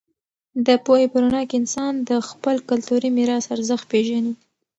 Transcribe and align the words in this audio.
د 0.65 0.67
پوهې 0.85 1.05
په 1.11 1.17
رڼا 1.23 1.41
کې 1.49 1.55
انسان 1.61 1.93
د 2.09 2.11
خپل 2.29 2.55
کلتوري 2.69 3.09
میراث 3.17 3.45
ارزښت 3.55 3.85
پېژني. 3.91 4.33